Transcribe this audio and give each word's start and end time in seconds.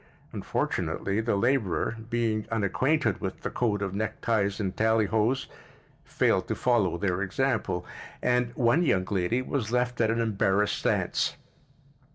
Unfortunately, 0.33 1.21
the 1.21 1.35
laborer, 1.35 1.95
being 2.09 2.47
unacquainted 2.51 3.21
with 3.21 3.41
the 3.41 3.51
code 3.51 3.83
of 3.83 3.93
neckties 3.93 4.59
and 4.59 4.75
tallyhos, 4.75 5.45
failed 6.03 6.47
to 6.47 6.55
follow 6.55 6.97
their 6.97 7.21
example, 7.21 7.85
and 8.19 8.51
one 8.55 8.81
young 8.81 9.05
lady 9.11 9.43
was 9.43 9.71
left 9.71 10.01
at 10.01 10.09
an 10.09 10.19
embarrassed 10.19 10.79
stance. 10.79 11.35